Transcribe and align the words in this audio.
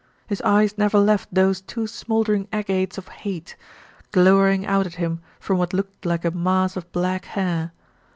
His 0.25 0.41
eyes 0.41 0.79
never 0.79 0.97
left 0.97 1.31
those 1.31 1.61
two 1.61 1.85
smouldering 1.85 2.47
agates 2.51 2.97
of 2.97 3.07
hate, 3.09 3.55
glowering 4.11 4.65
out 4.65 4.87
at 4.87 4.95
him 4.95 5.21
from 5.39 5.59
what 5.59 5.73
looked 5.73 6.07
like 6.07 6.25
a 6.25 6.31
mass 6.31 6.75
of 6.75 6.91
black 6.91 7.25
hair. 7.25 7.71